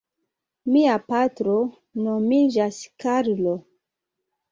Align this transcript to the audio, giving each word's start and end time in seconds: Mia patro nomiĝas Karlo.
Mia 0.75 0.93
patro 1.11 1.53
nomiĝas 2.07 2.79
Karlo. 3.05 3.55